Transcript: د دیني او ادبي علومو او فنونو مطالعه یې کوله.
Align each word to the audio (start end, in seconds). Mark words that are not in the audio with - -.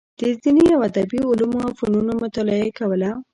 د 0.19 0.21
دیني 0.41 0.65
او 0.75 0.81
ادبي 0.89 1.19
علومو 1.29 1.57
او 1.65 1.71
فنونو 1.79 2.11
مطالعه 2.23 2.59
یې 2.65 2.71
کوله. 2.79 3.09